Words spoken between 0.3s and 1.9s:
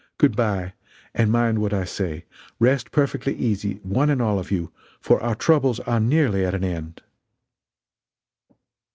bye and mind what I